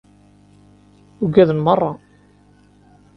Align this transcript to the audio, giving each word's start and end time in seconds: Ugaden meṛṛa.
Ugaden 1.23 1.59
meṛṛa. 1.65 1.91